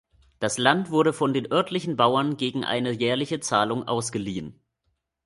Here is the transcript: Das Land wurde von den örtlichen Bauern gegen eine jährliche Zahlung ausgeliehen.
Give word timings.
Das 0.39 0.57
Land 0.57 0.89
wurde 0.89 1.13
von 1.13 1.31
den 1.31 1.51
örtlichen 1.51 1.95
Bauern 1.95 2.35
gegen 2.35 2.63
eine 2.65 2.89
jährliche 2.89 3.39
Zahlung 3.39 3.87
ausgeliehen. 3.87 4.59